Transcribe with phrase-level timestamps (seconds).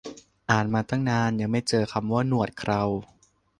[0.49, 2.83] อ่านมาตั้งนาน ยังไม่เจอคำว่าหนวดเครา